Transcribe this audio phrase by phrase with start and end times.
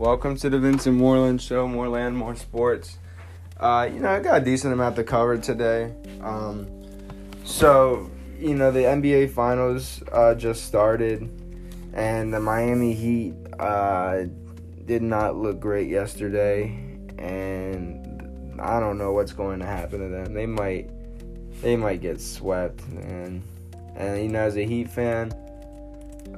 [0.00, 2.96] Welcome to the Vincent Moreland Show, more land, more sports.
[3.58, 5.92] Uh, you know, I got a decent amount to cover today.
[6.22, 6.66] Um,
[7.44, 11.28] so, you know, the NBA Finals uh, just started,
[11.92, 14.22] and the Miami Heat uh,
[14.86, 16.68] did not look great yesterday,
[17.18, 20.32] and I don't know what's going to happen to them.
[20.32, 20.88] They might,
[21.60, 23.42] they might get swept, and
[23.96, 25.30] and you know, as a Heat fan,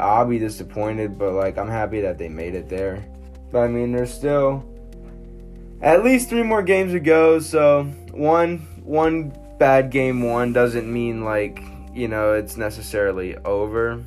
[0.00, 3.06] I'll be disappointed, but like I'm happy that they made it there.
[3.52, 4.64] But I mean, there's still
[5.82, 7.38] at least three more games to go.
[7.38, 11.62] So one one bad game one doesn't mean like
[11.94, 14.02] you know it's necessarily over.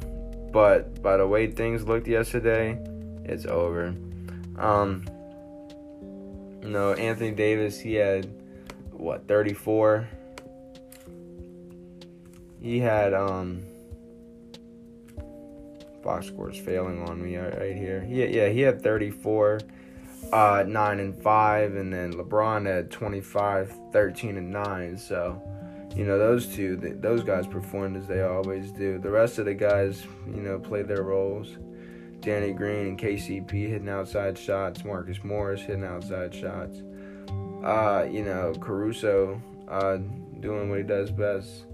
[0.51, 2.79] But by the way things looked yesterday,
[3.23, 3.93] it's over.
[4.57, 5.05] Um,
[6.63, 8.25] you know, Anthony Davis, he had
[8.91, 10.07] what 34.
[12.61, 13.63] He had um
[16.05, 18.07] box scores failing on me right here.
[18.07, 19.59] Yeah, yeah, he had 34,
[20.31, 24.97] uh, 9 and 5, and then LeBron had 25, 13 and 9.
[24.97, 25.41] So,
[25.95, 28.99] you know, those two, those guys performed as they always do.
[28.99, 31.57] The rest of the guys, you know, played their roles.
[32.21, 34.85] Danny Green and KCP hitting outside shots.
[34.85, 36.81] Marcus Morris hitting outside shots.
[37.63, 39.97] Uh, you know, Caruso uh,
[40.39, 41.65] doing what he does best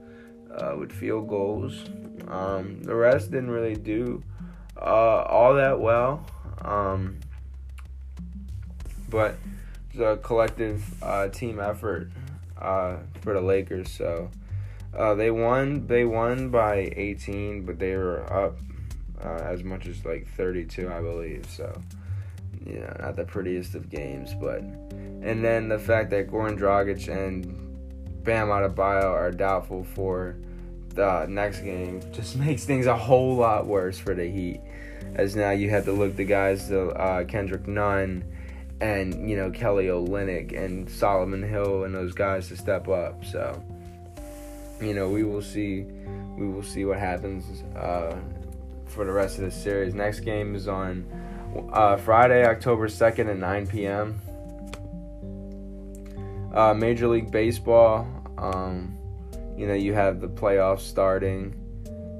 [0.58, 1.86] uh, with field goals.
[2.28, 4.24] Um, the rest didn't really do
[4.78, 6.26] uh, all that well,
[6.64, 7.20] um,
[9.10, 9.38] but
[9.90, 12.10] it's a collective uh, team effort
[12.60, 13.92] uh, for the Lakers.
[13.92, 14.30] So
[14.98, 15.88] uh, they won.
[15.88, 18.58] They won by 18, but they were up
[19.24, 21.46] uh, as much as like 32, I believe.
[21.50, 21.80] So
[22.66, 27.46] yeah, not the prettiest of games, but and then the fact that Goran Dragic and
[28.24, 30.38] Bam Adebayo are doubtful for
[30.96, 34.62] the next game just makes things a whole lot worse for the Heat.
[35.16, 38.24] As now you have to look the guys, the uh, Kendrick Nunn,
[38.80, 43.24] and you know Kelly Olynyk and Solomon Hill and those guys to step up.
[43.26, 43.62] So
[44.80, 45.86] you know we will see,
[46.38, 48.16] we will see what happens uh,
[48.86, 49.94] for the rest of the series.
[49.94, 51.06] Next game is on
[51.74, 54.22] uh, Friday, October second at 9 p.m.
[56.54, 58.08] Uh, Major League Baseball.
[58.38, 58.98] Um,
[59.62, 61.54] you know, you have the playoffs starting.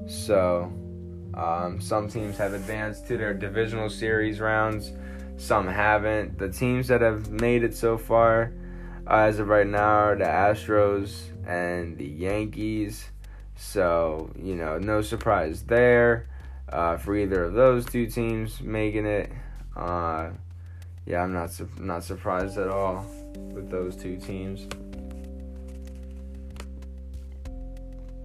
[0.06, 0.72] So,
[1.34, 4.92] um, some teams have advanced to their divisional series rounds,
[5.38, 6.38] some haven't.
[6.38, 8.52] The teams that have made it so far,
[9.08, 13.10] uh, as of right now, are the Astros and the Yankees.
[13.56, 16.28] So, you know, no surprise there
[16.68, 19.32] uh, for either of those two teams making it.
[19.76, 20.30] Uh,
[21.06, 23.04] yeah, I'm not su- not surprised at all
[23.52, 24.68] with those two teams.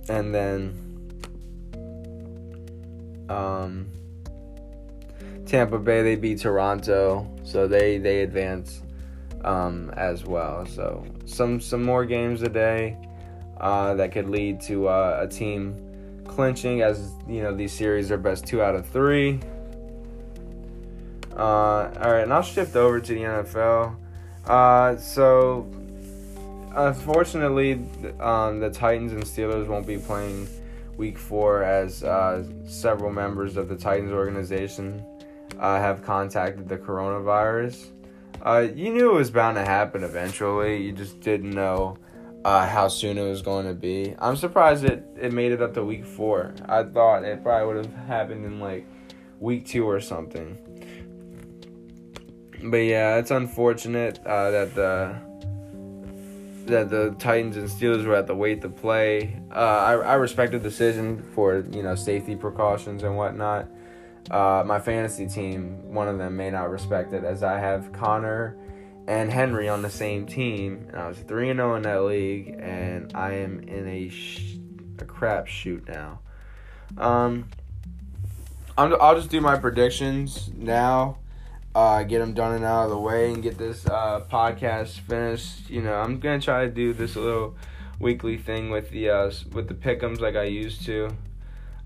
[0.09, 0.88] And then
[3.29, 3.88] um,
[5.45, 8.81] Tampa Bay they beat Toronto, so they they advance
[9.44, 10.66] um, as well.
[10.66, 12.97] So some some more games a day
[13.59, 18.18] uh, that could lead to uh, a team clinching, as you know these series are
[18.18, 19.39] best two out of three.
[21.35, 23.95] Uh, all right, and I'll shift over to the NFL.
[24.45, 25.69] Uh, so
[26.78, 27.74] unfortunately,
[28.20, 30.48] um, the Titans and Steelers won't be playing
[30.96, 35.04] week four as uh, several members of the Titans organization
[35.60, 37.92] uh, have contacted the coronavirus.
[38.42, 40.78] Uh, you knew it was bound to happen eventually.
[40.78, 41.98] You just didn't know
[42.46, 44.16] uh, how soon it was going to be.
[44.20, 46.54] I'm surprised it, it made it up to week four.
[46.68, 48.86] I thought it probably would have happened in like
[49.40, 50.58] week two or something.
[52.64, 55.27] But yeah, it's unfortunate uh, that the
[56.68, 59.40] that the Titans and Steelers were at the weight to play.
[59.52, 63.68] Uh, I, I respect the decision for you know safety precautions and whatnot.
[64.30, 68.58] Uh, my fantasy team, one of them may not respect it, as I have Conner
[69.08, 72.04] and Henry on the same team, and I was three and zero oh in that
[72.04, 74.58] league, and I am in a sh-
[75.00, 76.20] a crap shoot now.
[76.98, 77.50] Um,
[78.78, 81.18] i will just do my predictions now
[81.77, 85.69] uh, get them done and out of the way and get this uh, podcast finished.
[85.69, 87.56] You know, I'm gonna try to do this little
[88.00, 91.15] weekly thing with the uh, with the pickums like I used to.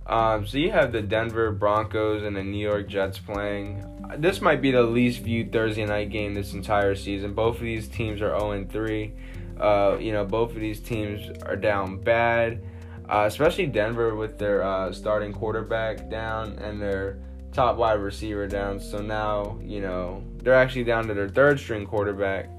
[0.06, 3.86] Um, so you have the Denver Broncos and the New York Jets playing.
[4.18, 7.34] This might be the least viewed Thursday night game this entire season.
[7.34, 9.14] Both of these teams are 0 3.
[9.60, 12.64] Uh, you know, both of these teams are down bad,
[13.10, 17.18] uh, especially Denver with their uh, starting quarterback down and their
[17.54, 18.80] top wide receiver down.
[18.80, 22.50] So now, you know, they're actually down to their third string quarterback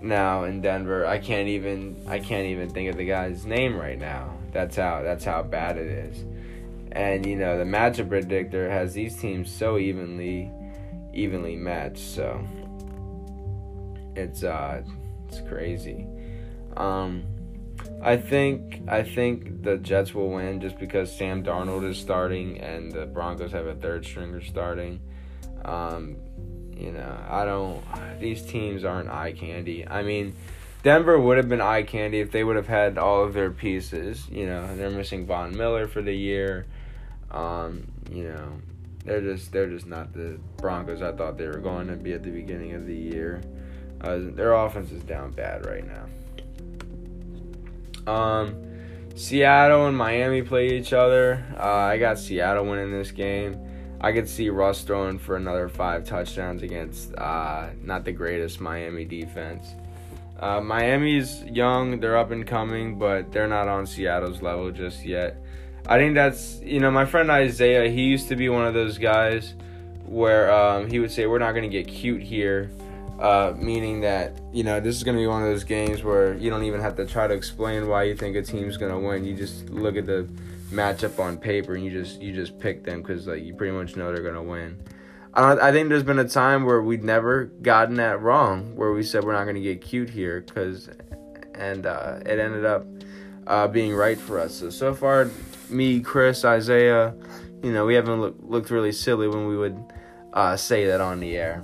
[0.00, 1.06] now in Denver.
[1.06, 4.36] I can't even I can't even think of the guy's name right now.
[4.52, 6.24] That's how that's how bad it is.
[6.92, 10.50] And you know, the matchup predictor has these teams so evenly
[11.14, 11.98] evenly matched.
[11.98, 12.44] So
[14.14, 14.82] it's uh
[15.28, 16.06] it's crazy.
[16.76, 17.24] Um,
[18.02, 22.90] I think I think the Jets will win just because Sam Darnold is starting and
[22.90, 25.00] the Broncos have a third stringer starting.
[25.64, 26.16] Um,
[26.76, 27.82] you know, I don't.
[28.18, 29.86] These teams aren't eye candy.
[29.86, 30.34] I mean,
[30.82, 34.28] Denver would have been eye candy if they would have had all of their pieces.
[34.28, 36.66] You know, they're missing Von Miller for the year.
[37.30, 38.60] Um, you know,
[39.04, 42.24] they're just they're just not the Broncos I thought they were going to be at
[42.24, 43.42] the beginning of the year.
[44.00, 46.06] Uh, their offense is down bad right now.
[48.06, 48.72] Um,
[49.14, 51.44] Seattle and Miami play each other.
[51.58, 53.58] Uh, I got Seattle winning this game.
[54.00, 59.04] I could see Russ throwing for another five touchdowns against uh, not the greatest Miami
[59.04, 59.74] defense.
[60.40, 65.36] Uh, Miami's young, they're up and coming, but they're not on Seattle's level just yet.
[65.86, 68.98] I think that's, you know, my friend Isaiah, he used to be one of those
[68.98, 69.54] guys
[70.04, 72.70] where um, he would say, We're not going to get cute here
[73.22, 76.34] uh, meaning that you know this is going to be one of those games where
[76.34, 78.98] you don't even have to try to explain why you think a team's going to
[78.98, 79.24] win.
[79.24, 80.28] You just look at the
[80.72, 83.94] matchup on paper and you just you just pick them because like you pretty much
[83.94, 84.76] know they're going to win.
[85.34, 89.04] I, I think there's been a time where we'd never gotten that wrong, where we
[89.04, 90.90] said we're not going to get cute here, because
[91.54, 92.84] and uh, it ended up
[93.46, 94.52] uh, being right for us.
[94.52, 95.30] So so far,
[95.70, 97.14] me, Chris, Isaiah,
[97.62, 99.80] you know, we haven't look, looked really silly when we would
[100.32, 101.62] uh, say that on the air.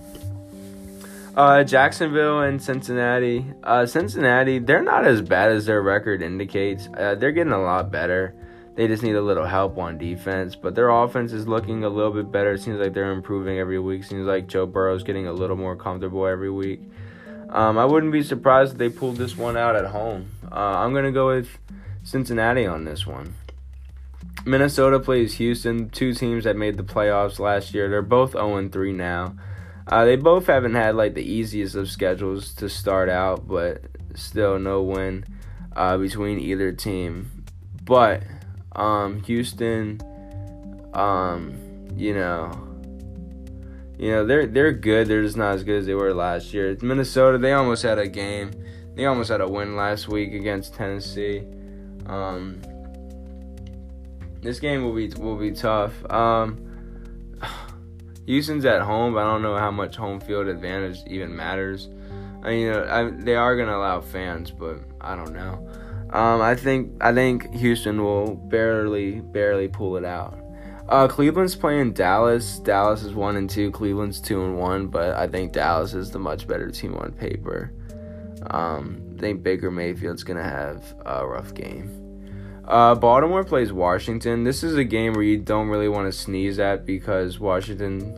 [1.39, 3.47] Uh, Jacksonville and Cincinnati.
[3.63, 6.89] Uh, Cincinnati, they're not as bad as their record indicates.
[6.99, 8.35] Uh, they're getting a lot better.
[8.75, 12.11] They just need a little help on defense, but their offense is looking a little
[12.11, 12.55] bit better.
[12.55, 14.03] It seems like they're improving every week.
[14.03, 16.81] Seems like Joe Burrow's getting a little more comfortable every week.
[17.51, 20.31] Um, I wouldn't be surprised if they pulled this one out at home.
[20.51, 21.57] Uh, I'm gonna go with
[22.03, 23.37] Cincinnati on this one.
[24.45, 27.89] Minnesota plays Houston, two teams that made the playoffs last year.
[27.89, 29.37] They're both 0 3 now.
[29.89, 33.83] Uh, they both haven't had like the easiest of schedules to start out, but
[34.15, 35.25] still no win
[35.75, 37.45] uh, between either team.
[37.85, 38.23] But
[38.77, 40.01] um, Houston,
[40.93, 41.57] um,
[41.97, 42.53] you know,
[43.99, 45.09] you know they're they're good.
[45.09, 46.77] They're just not as good as they were last year.
[46.83, 48.51] Minnesota, they almost had a game.
[48.95, 51.45] They almost had a win last week against Tennessee.
[52.07, 52.61] Um,
[54.43, 55.93] this game will be will be tough.
[56.11, 56.68] Um,
[58.29, 59.17] Houston's at home.
[59.17, 61.89] I don't know how much home field advantage even matters.
[62.43, 65.67] I mean, you know, I, they are to allow fans, but I don't know.
[66.11, 70.39] Um, I think I think Houston will barely barely pull it out.
[70.91, 72.59] Uh, Cleveland's playing Dallas.
[72.59, 73.71] Dallas is one and two.
[73.71, 77.73] Cleveland's two and one, but I think Dallas is the much better team on paper.
[78.51, 82.08] Um, I think Baker Mayfield's gonna have a rough game.
[82.69, 84.45] Uh, Baltimore plays Washington.
[84.45, 88.15] This is a game where you don't really want to sneeze at because Washington,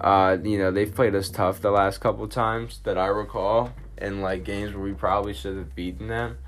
[0.00, 4.22] uh, you know, they've played us tough the last couple times that I recall, in
[4.22, 6.38] like games where we probably should have beaten them.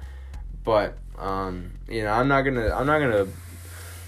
[0.64, 3.26] But um, you know, I'm not gonna, I'm not gonna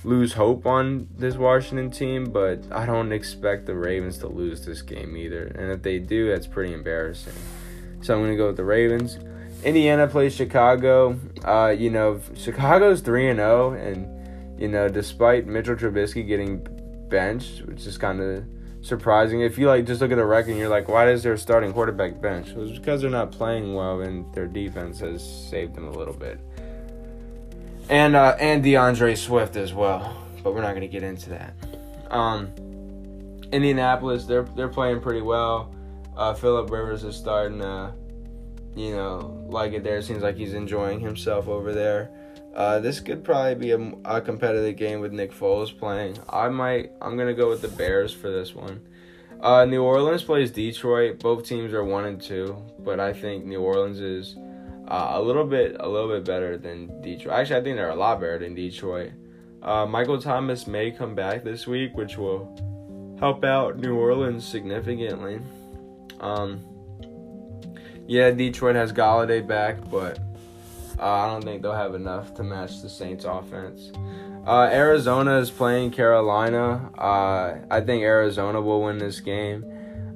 [0.02, 4.80] lose hope on this Washington team, but I don't expect the Ravens to lose this
[4.80, 5.48] game either.
[5.48, 7.34] And if they do, that's pretty embarrassing.
[8.00, 9.18] So I'm gonna go with the Ravens.
[9.66, 11.18] Indiana plays Chicago.
[11.44, 16.64] Uh, you know, Chicago's three and zero, oh, and you know, despite Mitchell Trubisky getting
[17.08, 18.44] benched, which is kind of
[18.80, 19.40] surprising.
[19.40, 21.72] If you like just look at the record, and you're like, why is their starting
[21.72, 22.50] quarterback bench?
[22.50, 25.20] It's because they're not playing well, and their defense has
[25.50, 26.38] saved them a little bit.
[27.88, 31.54] And uh, and D'Andre Swift as well, but we're not gonna get into that.
[32.12, 32.52] Um,
[33.50, 35.74] Indianapolis, they're they're playing pretty well.
[36.16, 37.92] Uh, Philip Rivers is starting to
[38.76, 39.96] you know, like it there.
[39.96, 42.10] It seems like he's enjoying himself over there.
[42.54, 46.16] Uh, this could probably be a, a, competitive game with Nick Foles playing.
[46.28, 46.92] I might.
[47.02, 48.86] I'm gonna go with the Bears for this one.
[49.40, 51.18] Uh, New Orleans plays Detroit.
[51.18, 54.36] Both teams are one and two, but I think New Orleans is
[54.88, 57.34] uh, a little bit a little bit better than Detroit.
[57.34, 59.12] Actually, I think they're a lot better than Detroit.
[59.62, 65.40] Uh, Michael Thomas may come back this week, which will help out New Orleans significantly.
[66.20, 66.64] Um,
[68.06, 70.18] yeah, Detroit has Golladay back, but
[70.98, 73.92] uh, I don't think they'll have enough to match the Saints' offense.
[74.46, 76.90] Uh, Arizona is playing Carolina.
[76.96, 79.64] Uh, I think Arizona will win this game.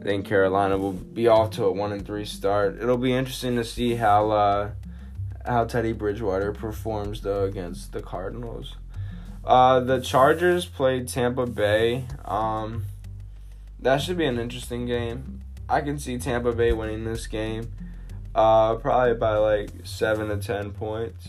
[0.00, 2.78] I think Carolina will be off to a one and three start.
[2.80, 4.70] It'll be interesting to see how uh,
[5.44, 8.76] how Teddy Bridgewater performs though against the Cardinals.
[9.44, 12.04] Uh, the Chargers played Tampa Bay.
[12.24, 12.84] Um,
[13.80, 15.42] that should be an interesting game.
[15.70, 17.72] I can see Tampa Bay winning this game.
[18.34, 21.28] Uh, probably by like seven to ten points.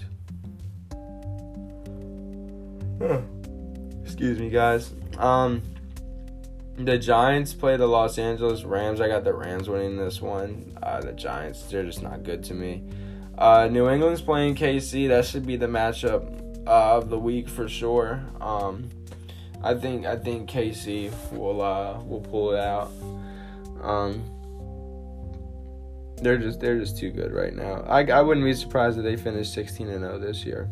[4.04, 4.94] Excuse me, guys.
[5.18, 5.62] Um,
[6.78, 9.02] The Giants play the Los Angeles Rams.
[9.02, 10.78] I got the Rams winning this one.
[10.82, 12.84] Uh, the Giants, they're just not good to me.
[13.38, 15.08] Uh, New England's playing KC.
[15.08, 18.24] That should be the matchup uh, of the week for sure.
[18.40, 18.90] Um,
[19.64, 22.92] I think I think KC will uh, will pull it out.
[23.82, 24.24] Um,
[26.22, 27.84] they're just they're just too good right now.
[27.88, 30.70] I, I wouldn't be surprised if they finish 16 and 0 this year.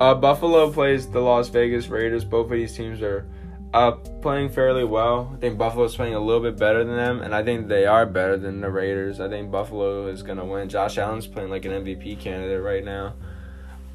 [0.00, 2.24] Uh, Buffalo plays the Las Vegas Raiders.
[2.24, 3.26] Both of these teams are
[3.74, 5.32] uh, playing fairly well.
[5.34, 8.06] I think Buffalo's playing a little bit better than them, and I think they are
[8.06, 9.20] better than the Raiders.
[9.20, 10.68] I think Buffalo is gonna win.
[10.68, 13.14] Josh Allen's playing like an MVP candidate right now.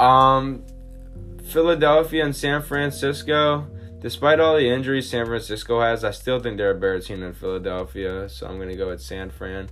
[0.06, 0.64] Um,
[1.44, 3.68] Philadelphia and San Francisco.
[4.04, 7.34] Despite all the injuries San Francisco has, I still think they're a better team than
[7.34, 8.28] Philadelphia.
[8.28, 9.70] So I'm gonna go with San Fran.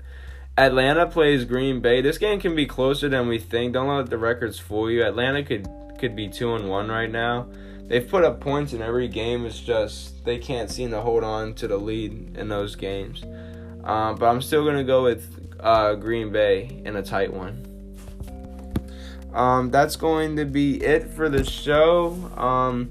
[0.58, 2.02] Atlanta plays Green Bay.
[2.02, 3.74] This game can be closer than we think.
[3.74, 5.04] Don't let the records fool you.
[5.04, 5.68] Atlanta could
[6.00, 7.48] could be two and one right now.
[7.88, 9.46] They've put up points in every game.
[9.46, 13.24] It's just they can't seem to hold on to the lead in those games.
[13.84, 17.68] Um, but I'm still gonna go with uh, Green Bay in a tight one.
[19.34, 22.14] Um, that's going to be it for the show.
[22.38, 22.90] Um,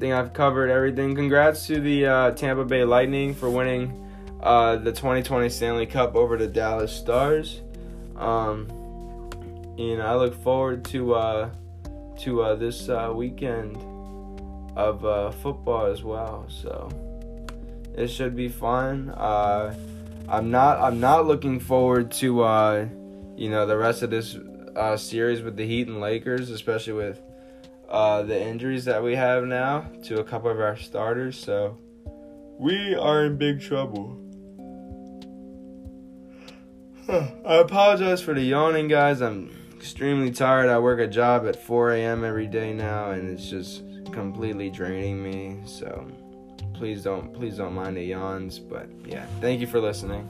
[0.00, 1.14] think I've covered everything.
[1.14, 4.10] Congrats to the uh, Tampa Bay Lightning for winning
[4.42, 7.60] uh, the 2020 Stanley Cup over the Dallas Stars.
[8.16, 8.66] Um,
[9.76, 11.50] know, I look forward to uh,
[12.20, 13.76] to uh, this uh, weekend
[14.74, 16.46] of uh, football as well.
[16.48, 16.88] So
[17.94, 19.12] it should be fun.
[19.18, 22.88] I'm not I'm not looking forward to
[23.36, 24.38] you know the rest of this
[24.96, 27.20] series with the Heat and Lakers, especially with
[27.90, 31.38] uh, the injuries that we have now to a couple of our starters.
[31.38, 31.76] So
[32.58, 34.16] we are in big trouble.
[37.10, 39.20] I apologize for the yawning, guys.
[39.20, 40.68] I'm extremely tired.
[40.68, 42.24] I work a job at 4 a.m.
[42.24, 43.82] every day now, and it's just
[44.12, 45.58] completely draining me.
[45.64, 46.06] So
[46.74, 48.58] please don't please don't mind the yawns.
[48.58, 50.28] But yeah, thank you for listening.